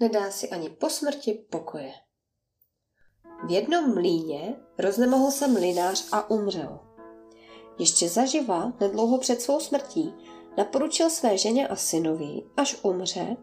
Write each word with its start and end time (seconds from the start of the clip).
nedá 0.00 0.30
si 0.30 0.50
ani 0.50 0.70
po 0.70 0.90
smrti 0.90 1.46
pokoje. 1.50 1.92
V 3.46 3.50
jednom 3.50 3.94
mlíně 3.94 4.54
roznemohl 4.78 5.30
se 5.30 5.48
mlinář 5.48 6.08
a 6.12 6.30
umřel. 6.30 6.80
Ještě 7.78 8.08
zaživa, 8.08 8.72
nedlouho 8.80 9.18
před 9.18 9.42
svou 9.42 9.60
smrtí, 9.60 10.14
naporučil 10.56 11.10
své 11.10 11.38
ženě 11.38 11.68
a 11.68 11.76
synovi, 11.76 12.42
až 12.56 12.76
umře, 12.82 13.36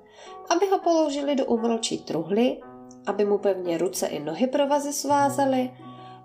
aby 0.50 0.68
ho 0.68 0.80
položili 0.80 1.36
do 1.36 1.46
umročí 1.46 1.98
truhly, 1.98 2.62
aby 3.06 3.26
mu 3.26 3.38
pevně 3.38 3.78
ruce 3.78 4.08
i 4.08 4.20
nohy 4.20 4.48
provazy 4.48 4.94
svázali 4.94 5.72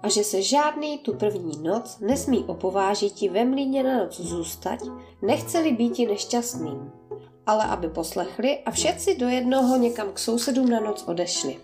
a 0.02 0.08
že 0.08 0.24
se 0.24 0.42
žádný 0.42 0.98
tu 0.98 1.14
první 1.14 1.62
noc 1.62 1.98
nesmí 2.00 2.44
opovážiti 2.44 3.28
ve 3.28 3.44
mlíně 3.44 3.82
na 3.82 3.98
noc 3.98 4.20
zůstať, 4.20 4.80
nechceli 5.22 5.72
býti 5.72 6.06
nešťastným, 6.06 6.92
ale 7.46 7.64
aby 7.64 7.88
poslechli 7.88 8.58
a 8.58 8.70
všetci 8.70 9.16
do 9.16 9.28
jednoho 9.28 9.76
někam 9.76 10.12
k 10.12 10.18
sousedům 10.18 10.68
na 10.68 10.80
noc 10.80 11.02
odešli. 11.02 11.60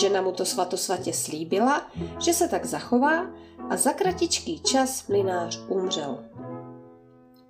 Žena 0.00 0.22
mu 0.22 0.32
to 0.32 0.44
svatosvatě 0.44 1.12
slíbila, 1.12 1.90
že 2.24 2.32
se 2.32 2.48
tak 2.48 2.64
zachová 2.66 3.26
a 3.70 3.76
za 3.76 3.92
kratičký 3.92 4.60
čas 4.62 5.08
mlinář 5.08 5.60
umřel. 5.68 6.24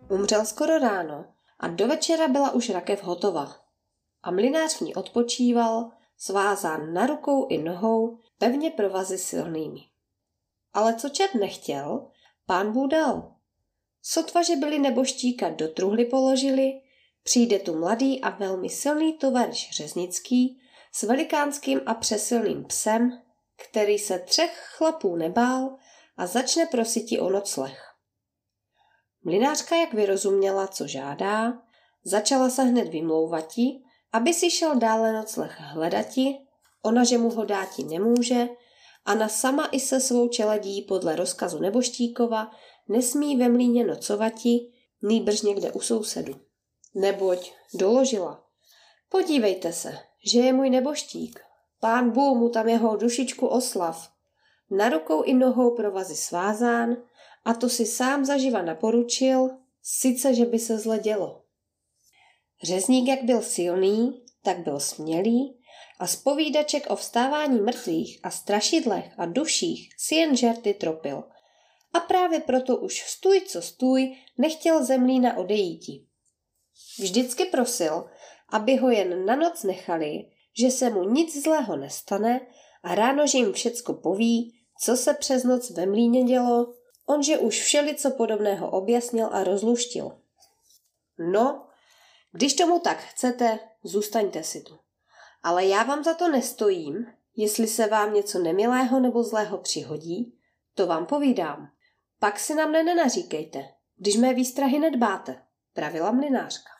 Umřel 0.08 0.44
skoro 0.44 0.78
ráno 0.78 1.24
a 1.60 1.68
do 1.68 1.88
večera 1.88 2.28
byla 2.28 2.50
už 2.50 2.70
rakev 2.70 3.04
hotova. 3.04 3.56
A 4.22 4.30
mlinář 4.30 4.76
v 4.76 4.80
ní 4.80 4.94
odpočíval, 4.94 5.90
svázán 6.16 6.92
na 6.92 7.06
rukou 7.06 7.46
i 7.48 7.58
nohou, 7.58 8.18
pevně 8.38 8.70
provazy 8.70 9.18
silnými. 9.18 9.80
Ale 10.74 10.94
co 10.94 11.08
čet 11.08 11.34
nechtěl, 11.34 12.06
pán 12.46 12.72
Bůh 12.72 12.90
dal. 12.90 13.32
Sotva, 14.02 14.42
že 14.42 14.56
byli 14.56 14.78
neboštíka 14.78 15.50
do 15.50 15.68
truhly 15.68 16.04
položili, 16.04 16.80
přijde 17.22 17.58
tu 17.58 17.78
mladý 17.78 18.20
a 18.20 18.30
velmi 18.30 18.68
silný 18.68 19.12
tovarš 19.12 19.70
Řeznický 19.70 20.60
s 20.92 21.02
velikánským 21.02 21.80
a 21.86 21.94
přesilným 21.94 22.64
psem, 22.64 23.10
který 23.56 23.98
se 23.98 24.18
třech 24.18 24.70
chlapů 24.76 25.16
nebál 25.16 25.76
a 26.16 26.26
začne 26.26 26.66
prosit 26.66 27.20
o 27.20 27.30
nocleh. 27.30 27.94
Mlinářka, 29.24 29.76
jak 29.76 29.94
vyrozuměla, 29.94 30.66
co 30.66 30.86
žádá, 30.86 31.52
začala 32.04 32.50
se 32.50 32.62
hned 32.62 32.88
vymlouvati, 32.88 33.82
aby 34.12 34.34
si 34.34 34.50
šel 34.50 34.78
dále 34.78 35.12
nocleh 35.12 35.60
hledati, 35.60 36.38
ona, 36.82 37.04
že 37.04 37.18
mu 37.18 37.30
ho 37.30 37.44
dáti 37.44 37.84
nemůže, 37.84 38.48
a 39.04 39.14
na 39.14 39.28
sama 39.28 39.66
i 39.66 39.80
se 39.80 40.00
svou 40.00 40.28
čeledí 40.28 40.82
podle 40.82 41.16
rozkazu 41.16 41.58
Neboštíkova 41.58 42.50
nesmí 42.88 43.36
ve 43.36 43.48
mlíně 43.48 43.86
nocovati, 43.86 44.72
nýbrž 45.02 45.42
někde 45.42 45.72
u 45.72 45.80
sousedu. 45.80 46.49
Neboť 46.94 47.52
doložila. 47.74 48.44
Podívejte 49.08 49.72
se, 49.72 49.98
že 50.24 50.40
je 50.40 50.52
můj 50.52 50.70
neboštík. 50.70 51.40
Pán 51.80 52.10
Bůh 52.10 52.38
mu 52.38 52.48
tam 52.48 52.68
jeho 52.68 52.96
dušičku 52.96 53.46
oslav. 53.46 54.10
Na 54.70 54.88
rukou 54.88 55.22
i 55.22 55.34
nohou 55.34 55.76
provazy 55.76 56.16
svázán 56.16 56.96
a 57.44 57.54
to 57.54 57.68
si 57.68 57.86
sám 57.86 58.24
zaživa 58.24 58.62
naporučil, 58.62 59.50
sice, 59.82 60.34
že 60.34 60.44
by 60.44 60.58
se 60.58 60.78
zle 60.78 60.98
dělo. 60.98 61.42
Řezník, 62.62 63.08
jak 63.08 63.22
byl 63.24 63.42
silný, 63.42 64.22
tak 64.42 64.58
byl 64.58 64.80
smělý 64.80 65.58
a 65.98 66.06
z 66.06 66.16
povídaček 66.16 66.86
o 66.90 66.96
vstávání 66.96 67.60
mrtvých 67.60 68.20
a 68.22 68.30
strašidlech 68.30 69.12
a 69.18 69.26
duších 69.26 69.94
si 69.98 70.14
jen 70.14 70.36
žerty 70.36 70.74
tropil. 70.74 71.24
A 71.92 72.00
právě 72.00 72.40
proto 72.40 72.76
už 72.76 73.02
stůj 73.06 73.40
co 73.40 73.62
stůj 73.62 74.16
nechtěl 74.38 74.84
zemlína 74.84 75.36
odejíti. 75.36 76.06
Vždycky 77.00 77.44
prosil, 77.44 78.10
aby 78.48 78.76
ho 78.76 78.90
jen 78.90 79.24
na 79.24 79.36
noc 79.36 79.62
nechali, 79.62 80.30
že 80.58 80.70
se 80.70 80.90
mu 80.90 81.04
nic 81.04 81.42
zlého 81.42 81.76
nestane 81.76 82.40
a 82.82 82.94
ráno, 82.94 83.26
že 83.26 83.38
jim 83.38 83.52
všecko 83.52 83.94
poví, 83.94 84.54
co 84.80 84.96
se 84.96 85.14
přes 85.14 85.44
noc 85.44 85.70
ve 85.70 85.86
mlíně 85.86 86.24
dělo, 86.24 86.74
on 87.06 87.22
že 87.22 87.38
už 87.38 87.60
všelico 87.60 88.10
podobného 88.10 88.70
objasnil 88.70 89.28
a 89.32 89.44
rozluštil. 89.44 90.20
No, 91.18 91.66
když 92.32 92.54
tomu 92.54 92.78
tak 92.78 92.98
chcete, 92.98 93.58
zůstaňte 93.84 94.42
si 94.42 94.60
tu. 94.60 94.78
Ale 95.42 95.66
já 95.66 95.82
vám 95.82 96.04
za 96.04 96.14
to 96.14 96.28
nestojím, 96.28 97.06
jestli 97.36 97.66
se 97.66 97.86
vám 97.86 98.14
něco 98.14 98.38
nemilého 98.38 99.00
nebo 99.00 99.22
zlého 99.22 99.58
přihodí, 99.58 100.38
to 100.74 100.86
vám 100.86 101.06
povídám. 101.06 101.70
Pak 102.18 102.38
si 102.38 102.54
na 102.54 102.66
mne 102.66 102.82
nenaříkejte, 102.82 103.64
když 103.96 104.16
mé 104.16 104.34
výstrahy 104.34 104.78
nedbáte, 104.78 105.42
pravila 105.74 106.12
mlinářka. 106.12 106.79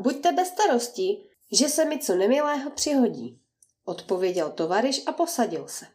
Buďte 0.00 0.32
bez 0.32 0.48
starosti, 0.48 1.28
že 1.52 1.68
se 1.68 1.84
mi 1.84 1.98
co 1.98 2.14
nemilého 2.14 2.70
přihodí, 2.70 3.40
odpověděl 3.84 4.50
tovariš 4.50 5.02
a 5.06 5.12
posadil 5.12 5.68
se. 5.68 5.86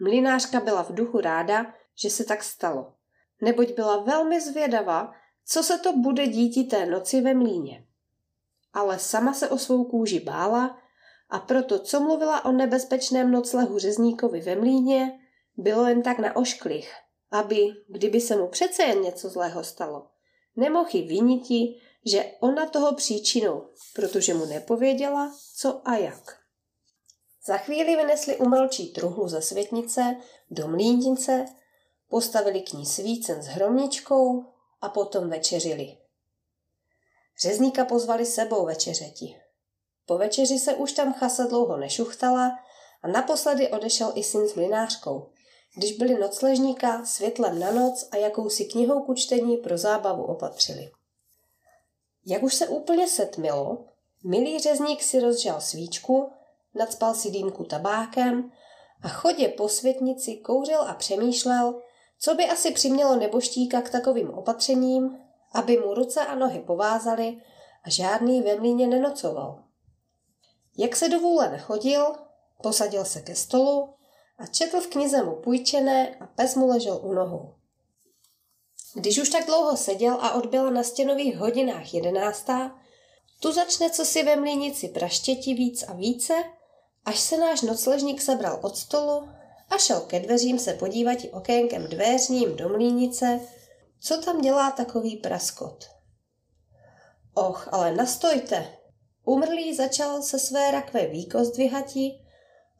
Mlinářka 0.00 0.60
byla 0.60 0.82
v 0.82 0.92
duchu 0.92 1.20
ráda, 1.20 1.74
že 2.02 2.10
se 2.10 2.24
tak 2.24 2.42
stalo, 2.42 2.92
neboť 3.40 3.74
byla 3.74 3.96
velmi 3.96 4.40
zvědavá, 4.40 5.12
co 5.46 5.62
se 5.62 5.78
to 5.78 5.92
bude 5.92 6.26
díti 6.26 6.64
té 6.64 6.86
noci 6.86 7.20
ve 7.20 7.34
mlíně. 7.34 7.86
Ale 8.72 8.98
sama 8.98 9.34
se 9.34 9.48
o 9.48 9.58
svou 9.58 9.84
kůži 9.84 10.20
bála 10.20 10.78
a 11.30 11.38
proto, 11.38 11.78
co 11.78 12.00
mluvila 12.00 12.44
o 12.44 12.52
nebezpečném 12.52 13.30
noclehu 13.30 13.78
řezníkovi 13.78 14.40
ve 14.40 14.56
mlíně, 14.56 15.20
bylo 15.56 15.86
jen 15.86 16.02
tak 16.02 16.18
na 16.18 16.36
ošklich, 16.36 16.94
aby, 17.30 17.68
kdyby 17.88 18.20
se 18.20 18.36
mu 18.36 18.48
přece 18.48 18.82
jen 18.82 19.02
něco 19.02 19.28
zlého 19.28 19.64
stalo, 19.64 20.08
nemohl 20.56 20.90
vyniti, 20.92 21.80
že 22.06 22.24
ona 22.40 22.66
toho 22.66 22.94
příčinou, 22.94 23.68
protože 23.94 24.34
mu 24.34 24.44
nepověděla, 24.44 25.32
co 25.56 25.80
a 25.84 25.96
jak. 25.96 26.38
Za 27.46 27.56
chvíli 27.56 27.96
vynesli 27.96 28.36
umlčí 28.36 28.92
truhlu 28.92 29.28
ze 29.28 29.42
světnice 29.42 30.16
do 30.50 30.68
mlínnice, 30.68 31.46
postavili 32.08 32.60
k 32.60 32.72
ní 32.72 32.86
svícen 32.86 33.42
s 33.42 33.46
hromničkou 33.46 34.44
a 34.80 34.88
potom 34.88 35.30
večeřili. 35.30 35.96
Řezníka 37.42 37.84
pozvali 37.84 38.26
sebou 38.26 38.66
večeřeti. 38.66 39.40
Po 40.06 40.18
večeři 40.18 40.58
se 40.58 40.74
už 40.74 40.92
tam 40.92 41.14
chasa 41.14 41.46
dlouho 41.46 41.76
nešuchtala 41.76 42.58
a 43.02 43.08
naposledy 43.08 43.68
odešel 43.68 44.12
i 44.14 44.22
syn 44.22 44.48
s 44.48 44.54
mlinářkou, 44.54 45.30
když 45.76 45.92
byli 45.92 46.18
nocležníka 46.18 47.04
světlem 47.04 47.58
na 47.58 47.70
noc 47.70 48.08
a 48.12 48.16
jakousi 48.16 48.64
knihou 48.64 49.02
k 49.02 49.08
učtení 49.08 49.56
pro 49.56 49.78
zábavu 49.78 50.24
opatřili. 50.24 50.90
Jak 52.26 52.42
už 52.42 52.54
se 52.54 52.68
úplně 52.68 53.08
setmilo, 53.08 53.84
milý 54.24 54.58
řezník 54.58 55.02
si 55.02 55.20
rozžal 55.20 55.60
svíčku, 55.60 56.30
nadspal 56.74 57.14
si 57.14 57.30
dýmku 57.30 57.64
tabákem 57.64 58.52
a 59.02 59.08
chodě 59.08 59.48
po 59.48 59.68
světnici 59.68 60.36
kouřil 60.36 60.80
a 60.80 60.94
přemýšlel, 60.94 61.80
co 62.18 62.34
by 62.34 62.44
asi 62.44 62.72
přimělo 62.72 63.16
neboštíka 63.16 63.80
k 63.80 63.90
takovým 63.90 64.30
opatřením, 64.30 65.18
aby 65.52 65.78
mu 65.78 65.94
ruce 65.94 66.26
a 66.26 66.34
nohy 66.34 66.60
povázaly 66.60 67.42
a 67.84 67.90
žádný 67.90 68.42
ve 68.42 68.56
mlíně 68.56 68.86
nenocoval. 68.86 69.64
Jak 70.78 70.96
se 70.96 71.08
do 71.08 71.20
vůle 71.20 71.50
nechodil, 71.50 72.14
posadil 72.62 73.04
se 73.04 73.20
ke 73.20 73.34
stolu 73.34 73.94
a 74.38 74.46
četl 74.46 74.80
v 74.80 74.86
knize 74.86 75.22
mu 75.22 75.36
půjčené 75.36 76.16
a 76.20 76.26
pes 76.26 76.54
mu 76.54 76.66
ležel 76.66 77.00
u 77.02 77.12
nohou. 77.12 77.54
Když 78.96 79.18
už 79.18 79.28
tak 79.28 79.46
dlouho 79.46 79.76
seděl 79.76 80.18
a 80.20 80.34
odbyla 80.34 80.70
na 80.70 80.82
stěnových 80.82 81.36
hodinách 81.36 81.94
jedenáctá, 81.94 82.78
tu 83.40 83.52
začne 83.52 83.90
co 83.90 84.04
si 84.04 84.22
ve 84.22 84.36
mlínici 84.36 84.88
praštěti 84.88 85.54
víc 85.54 85.82
a 85.82 85.92
více, 85.92 86.34
až 87.04 87.20
se 87.20 87.36
náš 87.36 87.62
nocležník 87.62 88.22
sebral 88.22 88.60
od 88.62 88.76
stolu 88.76 89.28
a 89.70 89.78
šel 89.78 90.00
ke 90.00 90.20
dveřím 90.20 90.58
se 90.58 90.74
podívat 90.74 91.24
i 91.24 91.30
okénkem 91.30 91.86
dveřním 91.86 92.56
do 92.56 92.68
mlínice, 92.68 93.40
co 94.00 94.22
tam 94.22 94.40
dělá 94.40 94.70
takový 94.70 95.16
praskot. 95.16 95.84
Och, 97.34 97.68
ale 97.72 97.94
nastojte! 97.94 98.76
Umrlý 99.24 99.74
začal 99.74 100.22
se 100.22 100.38
své 100.38 100.70
rakve 100.70 101.06
víko 101.06 101.44
zdvihati 101.44 102.20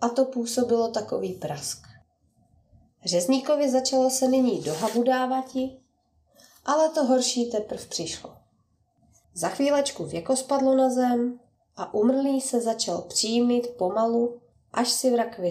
a 0.00 0.08
to 0.08 0.24
působilo 0.24 0.88
takový 0.88 1.32
prask. 1.32 1.78
Řezníkovi 3.04 3.70
začalo 3.70 4.10
se 4.10 4.28
nyní 4.28 4.60
do 4.60 4.74
habu 4.74 5.02
dávati, 5.02 5.85
ale 6.66 6.88
to 6.88 7.04
horší 7.04 7.50
teprv 7.50 7.86
přišlo. 7.88 8.36
Za 9.34 9.48
chvílečku 9.48 10.04
věko 10.04 10.36
spadlo 10.36 10.74
na 10.74 10.90
zem 10.90 11.40
a 11.76 11.94
umrlý 11.94 12.40
se 12.40 12.60
začal 12.60 13.02
přímit 13.02 13.76
pomalu, 13.78 14.40
až 14.72 14.90
si 14.90 15.10
v 15.10 15.14
rakvi. 15.14 15.50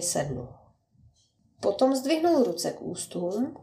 Potom 1.60 1.94
zdvihnul 1.94 2.42
ruce 2.44 2.70
k 2.70 2.82
ústům 2.82 3.56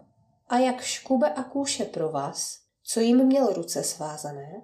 a 0.47 0.57
jak 0.57 0.81
škube 0.81 1.33
a 1.33 1.43
kůše 1.43 1.85
pro 1.85 2.09
vás, 2.09 2.59
co 2.83 2.99
jim 2.99 3.25
měl 3.25 3.53
ruce 3.53 3.83
svázané, 3.83 4.63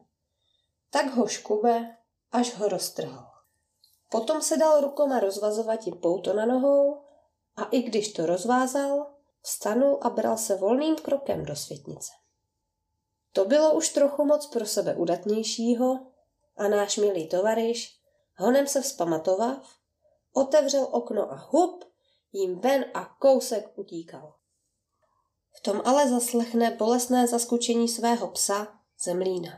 tak 0.89 1.13
ho 1.13 1.27
škube, 1.27 1.95
až 2.31 2.55
ho 2.55 2.67
roztrhal. 2.67 3.27
Potom 4.11 4.41
se 4.41 4.57
dal 4.57 4.81
rukoma 4.81 5.19
rozvazovat 5.19 5.87
i 5.87 5.91
pouto 5.91 6.33
na 6.33 6.45
nohou 6.45 7.01
a 7.55 7.63
i 7.63 7.81
když 7.81 8.13
to 8.13 8.25
rozvázal, 8.25 9.07
vstanul 9.41 9.99
a 10.01 10.09
bral 10.09 10.37
se 10.37 10.55
volným 10.55 10.95
krokem 10.95 11.45
do 11.45 11.55
světnice. 11.55 12.11
To 13.33 13.45
bylo 13.45 13.73
už 13.73 13.89
trochu 13.89 14.25
moc 14.25 14.47
pro 14.47 14.65
sebe 14.65 14.95
udatnějšího 14.95 15.99
a 16.57 16.67
náš 16.67 16.97
milý 16.97 17.27
tovariš, 17.27 17.99
honem 18.37 18.67
se 18.67 18.81
vzpamatovav, 18.81 19.69
otevřel 20.33 20.87
okno 20.91 21.31
a 21.31 21.35
hup, 21.49 21.85
jim 22.31 22.59
ven 22.59 22.85
a 22.93 23.05
kousek 23.05 23.71
utíkal. 23.75 24.33
V 25.51 25.61
tom 25.61 25.81
ale 25.85 26.09
zaslechne 26.09 26.71
bolestné 26.71 27.27
zaskučení 27.27 27.87
svého 27.87 28.27
psa 28.27 28.67
Zemlína. 29.03 29.51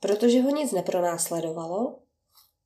Protože 0.00 0.42
ho 0.42 0.50
nic 0.50 0.72
nepronásledovalo, 0.72 1.98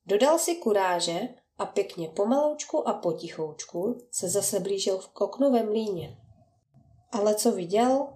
dodal 0.05 0.39
si 0.39 0.55
kuráže 0.55 1.19
a 1.57 1.65
pěkně 1.65 2.09
pomaloučku 2.09 2.87
a 2.87 2.93
potichoučku 2.93 3.97
se 4.11 4.29
zase 4.29 4.59
blížil 4.59 4.97
v 4.97 5.07
koknu 5.07 5.51
ve 5.51 5.63
mlíně. 5.63 6.17
Ale 7.11 7.35
co 7.35 7.51
viděl? 7.51 8.07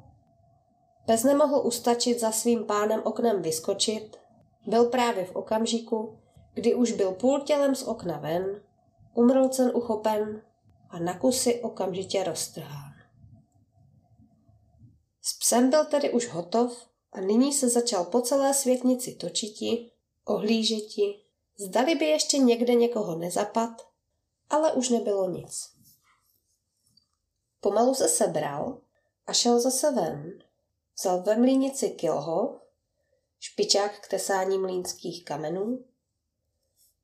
Pes 1.06 1.24
nemohl 1.24 1.68
ustačit 1.68 2.20
za 2.20 2.32
svým 2.32 2.66
pánem 2.66 3.02
oknem 3.04 3.42
vyskočit, 3.42 4.18
byl 4.68 4.86
právě 4.86 5.26
v 5.26 5.36
okamžiku, 5.36 6.20
kdy 6.54 6.76
už 6.76 6.92
byl 6.92 7.12
půl 7.12 7.42
tělem 7.42 7.76
z 7.76 7.84
okna 7.84 8.18
ven, 8.18 8.62
umroucen 9.14 9.72
uchopen 9.74 10.42
a 10.90 11.00
na 11.00 11.20
kusy 11.20 11.62
okamžitě 11.62 12.24
roztrhán. 12.24 12.94
S 15.22 15.34
psem 15.40 15.70
byl 15.70 15.86
tedy 15.86 16.10
už 16.12 16.30
hotov 16.30 16.88
a 17.12 17.22
nyní 17.22 17.54
se 17.54 17.70
začal 17.70 18.06
po 18.06 18.22
celé 18.22 18.54
světnici 18.54 19.16
točiti, 19.16 19.92
ohlížeti, 20.26 21.20
zdali 21.58 21.96
by 21.96 22.06
ještě 22.06 22.38
někde 22.38 22.74
někoho 22.74 23.16
nezapad, 23.16 23.88
ale 24.50 24.74
už 24.74 24.90
nebylo 24.90 25.30
nic. 25.30 25.70
Pomalu 27.60 27.94
se 27.94 28.08
sebral 28.08 28.82
a 29.28 29.34
šel 29.34 29.60
zase 29.60 29.92
ven. 29.92 30.45
Vzal 31.00 31.22
ve 31.22 31.38
mlínici 31.38 31.90
kilho, 31.90 32.62
špičák 33.40 34.00
k 34.00 34.08
tesání 34.08 34.58
mlínských 34.58 35.26
kamenů, 35.26 35.86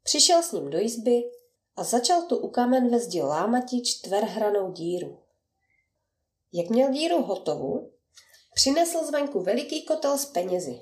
přišel 0.03 0.43
s 0.43 0.51
ním 0.51 0.69
do 0.69 0.79
izby 0.79 1.31
a 1.75 1.83
začal 1.83 2.21
tu 2.21 2.37
u 2.37 2.49
kamen 2.49 2.91
ve 2.91 2.99
zdi 2.99 3.21
lámati 3.21 3.81
čtverhranou 3.81 4.71
díru. 4.71 5.19
Jak 6.53 6.69
měl 6.69 6.91
díru 6.91 7.21
hotovu, 7.21 7.91
přinesl 8.53 9.05
zvenku 9.05 9.41
veliký 9.41 9.85
kotel 9.85 10.17
s 10.17 10.25
penězi. 10.25 10.81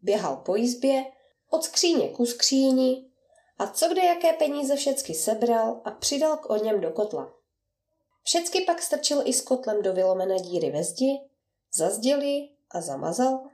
Běhal 0.00 0.36
po 0.36 0.56
izbě, 0.56 1.04
od 1.50 1.64
skříně 1.64 2.08
ku 2.08 2.26
skříni 2.26 3.10
a 3.58 3.66
co 3.66 3.88
kde 3.88 4.04
jaké 4.04 4.32
peníze 4.32 4.76
všecky 4.76 5.14
sebral 5.14 5.80
a 5.84 5.90
přidal 5.90 6.36
k 6.36 6.50
o 6.50 6.56
něm 6.56 6.80
do 6.80 6.90
kotla. 6.90 7.34
Všecky 8.22 8.60
pak 8.60 8.82
strčil 8.82 9.22
i 9.24 9.32
s 9.32 9.40
kotlem 9.40 9.82
do 9.82 9.92
vylomené 9.92 10.36
díry 10.36 10.70
ve 10.70 10.84
zdi, 10.84 11.20
zazděli 11.74 12.48
a 12.70 12.80
zamazal, 12.80 13.50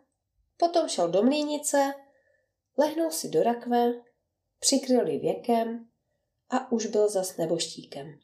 potom 0.57 0.89
šel 0.89 1.09
do 1.09 1.23
mlínice, 1.23 1.95
lehnul 2.79 3.11
si 3.11 3.29
do 3.29 3.43
rakve, 3.43 3.93
přikryl 4.61 5.09
ji 5.09 5.19
věkem 5.19 5.89
a 6.51 6.73
už 6.73 6.87
byl 6.87 7.09
zas 7.09 7.37
neboštíkem. 7.37 8.19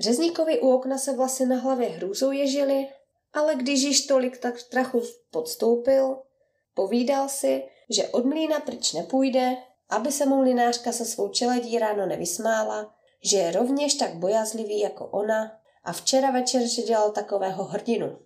Řezníkovi 0.00 0.60
u 0.60 0.70
okna 0.70 0.98
se 0.98 1.16
vlasy 1.16 1.46
na 1.46 1.56
hlavě 1.56 1.88
hrůzou 1.88 2.30
ježily, 2.30 2.88
ale 3.32 3.54
když 3.54 3.82
již 3.82 4.06
tolik 4.06 4.38
tak 4.38 4.58
strachu 4.58 5.02
podstoupil, 5.30 6.22
povídal 6.74 7.28
si, 7.28 7.62
že 7.90 8.08
od 8.08 8.24
mlína 8.24 8.60
pryč 8.60 8.92
nepůjde, 8.92 9.56
aby 9.88 10.12
se 10.12 10.26
mu 10.26 10.36
mlinářka 10.36 10.92
se 10.92 11.04
svou 11.04 11.28
čeledí 11.28 11.78
ráno 11.78 12.06
nevysmála, 12.06 12.94
že 13.22 13.36
je 13.36 13.52
rovněž 13.52 13.94
tak 13.94 14.14
bojazlivý 14.14 14.80
jako 14.80 15.06
ona 15.06 15.60
a 15.84 15.92
včera 15.92 16.30
večer 16.30 16.68
že 16.68 16.82
dělal 16.82 17.12
takového 17.12 17.64
hrdinu. 17.64 18.25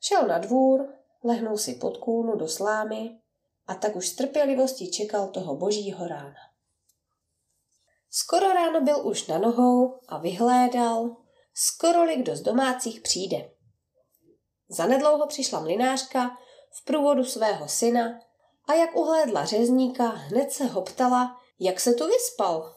Šel 0.00 0.26
na 0.26 0.38
dvůr, 0.38 0.94
lehnul 1.24 1.58
si 1.58 1.74
pod 1.74 1.96
kůlnu 1.96 2.36
do 2.36 2.48
slámy 2.48 3.20
a 3.66 3.74
tak 3.74 3.96
už 3.96 4.08
s 4.08 4.14
trpělivostí 4.16 4.90
čekal 4.90 5.28
toho 5.28 5.56
božího 5.56 6.08
rána. 6.08 6.34
Skoro 8.10 8.52
ráno 8.52 8.80
byl 8.80 9.06
už 9.06 9.26
na 9.26 9.38
nohou 9.38 10.00
a 10.08 10.18
vyhlédal, 10.18 11.16
skoro-li 11.54 12.16
kdo 12.16 12.36
z 12.36 12.40
domácích 12.40 13.00
přijde. 13.00 13.50
Zanedlouho 14.68 15.26
přišla 15.26 15.60
mlinářka 15.60 16.38
v 16.70 16.84
průvodu 16.84 17.24
svého 17.24 17.68
syna 17.68 18.20
a 18.68 18.74
jak 18.74 18.96
uhlédla 18.96 19.44
řezníka, 19.44 20.08
hned 20.08 20.52
se 20.52 20.64
ho 20.64 20.82
ptala, 20.82 21.40
jak 21.60 21.80
se 21.80 21.94
tu 21.94 22.06
vyspal. 22.06 22.76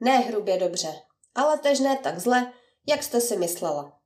Ne 0.00 0.18
hrubě 0.18 0.58
dobře, 0.58 1.02
ale 1.34 1.58
tež 1.58 1.80
ne 1.80 1.98
tak 2.02 2.18
zle, 2.18 2.52
jak 2.86 3.02
jste 3.02 3.20
si 3.20 3.36
myslela. 3.36 4.00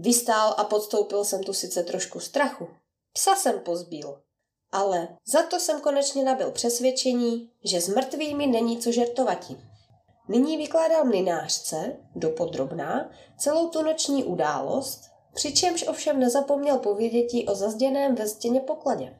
Vystál 0.00 0.54
a 0.56 0.64
podstoupil 0.64 1.24
jsem 1.24 1.42
tu 1.42 1.52
sice 1.52 1.82
trošku 1.82 2.20
strachu. 2.20 2.68
Psa 3.12 3.34
jsem 3.34 3.60
pozbíl. 3.60 4.22
Ale 4.72 5.08
za 5.26 5.42
to 5.42 5.60
jsem 5.60 5.80
konečně 5.80 6.24
nabil 6.24 6.50
přesvědčení, 6.50 7.50
že 7.64 7.80
s 7.80 7.88
mrtvými 7.88 8.46
není 8.46 8.78
co 8.78 8.92
žertovati. 8.92 9.56
Nyní 10.28 10.56
vykládal 10.56 11.04
mlinářce, 11.04 11.96
dopodrobná, 12.14 13.10
celou 13.38 13.68
tu 13.68 13.82
noční 13.82 14.24
událost, 14.24 15.00
přičemž 15.34 15.88
ovšem 15.88 16.20
nezapomněl 16.20 16.78
povědět 16.78 17.48
o 17.48 17.54
zazděném 17.54 18.14
ve 18.14 18.28
stěně 18.28 18.60
pokladě. 18.60 19.16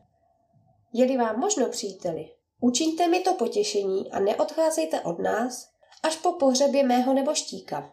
Je-li 0.93 1.17
vám 1.17 1.41
možno, 1.41 1.69
příteli, 1.69 2.31
učiňte 2.61 3.09
mi 3.09 3.21
to 3.21 3.35
potěšení 3.35 4.13
a 4.13 4.21
neodcházejte 4.21 5.01
od 5.01 5.19
nás 5.19 5.69
až 6.03 6.17
po 6.17 6.33
pohřebě 6.33 6.83
mého 6.83 7.15
neboštíka, 7.15 7.91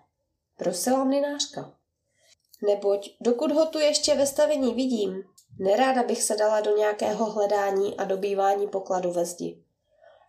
prosila 0.58 1.04
mlinářka. 1.04 1.76
Neboť 2.66 3.10
dokud 3.22 3.52
ho 3.52 3.66
tu 3.66 3.80
ještě 3.80 4.16
ve 4.16 4.28
stavení 4.28 4.74
vidím, 4.74 5.24
neráda 5.60 6.04
bych 6.04 6.24
se 6.24 6.36
dala 6.36 6.62
do 6.62 6.78
nějakého 6.78 7.26
hledání 7.26 7.98
a 7.98 8.04
dobývání 8.04 8.68
pokladu 8.68 9.12
ve 9.12 9.26
zdi. 9.26 9.64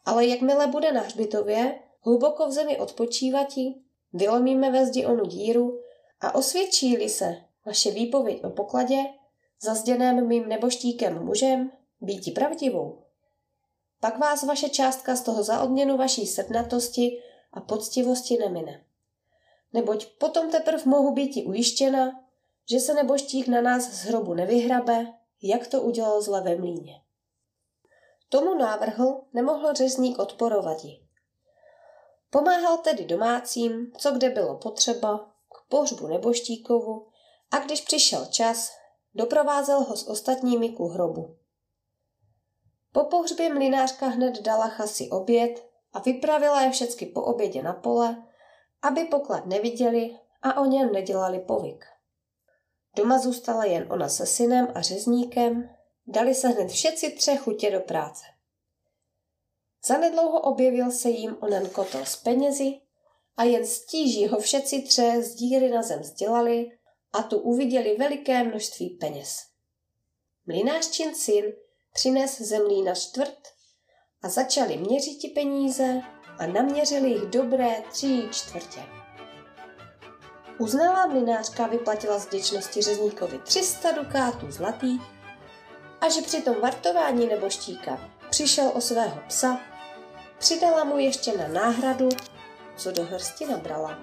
Ale 0.05 0.27
jakmile 0.27 0.67
bude 0.67 0.93
na 0.93 1.00
hřbitově, 1.00 1.79
hluboko 2.00 2.49
v 2.49 2.53
zemi 2.53 2.79
odpočívati, 2.79 3.75
vylomíme 4.12 4.71
ve 4.71 4.87
zdi 4.87 5.06
onu 5.06 5.25
díru 5.25 5.81
a 6.21 6.35
osvědčí-li 6.35 7.09
se 7.09 7.37
vaše 7.67 7.91
výpověď 7.91 8.44
o 8.44 8.50
pokladě, 8.50 8.97
zazděném 9.62 10.27
mým 10.27 10.49
neboštíkem 10.49 11.25
mužem, 11.25 11.73
býti 12.00 12.31
pravdivou. 12.31 13.03
Pak 14.00 14.19
vás 14.19 14.43
vaše 14.43 14.69
částka 14.69 15.17
z 15.17 15.23
toho 15.23 15.43
za 15.43 15.62
odměnu 15.62 15.97
vaší 15.97 16.27
srdnatosti 16.27 17.23
a 17.53 17.61
poctivosti 17.61 18.38
nemine. 18.38 18.85
Neboť 19.73 20.07
potom 20.19 20.50
teprv 20.50 20.87
mohu 20.87 21.14
být 21.14 21.47
ujištěna, 21.47 22.25
že 22.70 22.80
se 22.80 22.94
neboštík 22.94 23.49
na 23.49 23.61
nás 23.61 23.82
z 23.82 24.04
hrobu 24.04 24.35
nevyhrabe, 24.35 25.06
jak 25.42 25.66
to 25.66 25.82
udělal 25.82 26.23
zle 26.23 26.40
ve 26.40 26.56
mlíně. 26.56 26.94
Tomu 28.28 28.54
návrhu 28.54 29.26
nemohl 29.32 29.75
řezník 29.75 30.18
odporovat. 30.18 30.78
Pomáhal 32.30 32.78
tedy 32.78 33.04
domácím, 33.04 33.92
co 33.99 34.11
kde 34.11 34.30
bylo 34.30 34.58
potřeba, 34.58 35.18
k 35.54 35.68
pohřbu 35.68 36.06
neboštíkovu 36.06 37.06
a 37.50 37.58
když 37.58 37.80
přišel 37.80 38.26
čas, 38.26 38.73
doprovázel 39.14 39.80
ho 39.80 39.96
s 39.96 40.08
ostatními 40.08 40.68
ku 40.68 40.88
hrobu. 40.88 41.37
Po 42.92 43.04
pohřbě 43.04 43.54
mlinářka 43.54 44.06
hned 44.06 44.42
dala 44.42 44.68
chasi 44.68 45.11
oběd 45.11 45.68
a 45.92 45.99
vypravila 45.99 46.62
je 46.62 46.70
všecky 46.70 47.06
po 47.06 47.23
obědě 47.23 47.62
na 47.62 47.73
pole, 47.73 48.23
aby 48.82 49.04
poklad 49.04 49.46
neviděli 49.46 50.18
a 50.42 50.61
o 50.61 50.64
něm 50.64 50.92
nedělali 50.92 51.40
povyk. 51.40 51.96
Doma 52.97 53.19
zůstala 53.19 53.65
jen 53.65 53.87
ona 53.93 54.09
se 54.09 54.26
synem 54.26 54.69
a 54.75 54.81
řezníkem, 54.81 55.76
dali 56.07 56.35
se 56.35 56.49
hned 56.49 56.71
všetci 56.71 57.11
tři 57.11 57.37
chutě 57.37 57.71
do 57.71 57.81
práce. 57.81 58.25
Zanedlouho 59.87 60.41
objevil 60.41 60.91
se 60.91 61.09
jim 61.09 61.37
onen 61.41 61.69
kotel 61.69 62.07
s 62.07 62.17
penězi 62.17 62.81
a 63.37 63.45
jen 63.45 63.67
stíží 63.67 64.26
ho 64.26 64.41
všetci 64.41 64.83
tři 64.83 65.23
z 65.23 65.35
díry 65.35 65.71
na 65.71 65.83
zem 65.83 66.05
sdělali 66.05 66.79
a 67.12 67.23
tu 67.23 67.38
uviděli 67.38 67.97
veliké 67.99 68.45
množství 68.45 68.91
peněz. 68.91 69.38
Mlinářčin 70.47 71.15
syn 71.15 71.45
přines 71.93 72.41
zemlí 72.41 72.83
na 72.83 72.95
čtvrt 72.95 73.38
a 74.23 74.29
začali 74.29 74.76
měřit 74.76 75.35
peníze 75.35 76.00
a 76.38 76.47
naměřili 76.47 77.11
jich 77.11 77.23
dobré 77.23 77.83
tři 77.93 78.29
čtvrtě. 78.33 79.05
Uznalá 80.58 81.06
mlinářka 81.06 81.66
vyplatila 81.66 82.18
z 82.18 82.26
vděčnosti 82.26 82.82
řezníkovi 82.82 83.38
300 83.38 83.92
dukátů 83.92 84.50
zlatých 84.50 85.02
a 86.00 86.08
že 86.08 86.22
při 86.22 86.42
tom 86.42 86.54
vartování 86.62 87.26
neboštíka 87.26 88.00
přišel 88.30 88.72
o 88.75 88.80
svého 88.80 89.18
psa, 89.28 89.60
přidala 90.38 90.84
mu 90.84 90.98
ještě 90.98 91.38
na 91.38 91.48
náhradu, 91.48 92.08
co 92.76 92.92
do 92.92 93.04
hrsti 93.04 93.46
nabrala. 93.46 93.98